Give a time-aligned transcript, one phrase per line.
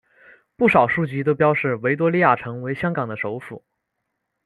[0.55, 3.63] 不少书籍都标示维多利亚城为香港的首府。